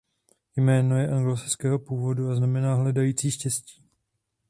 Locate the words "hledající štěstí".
2.75-3.83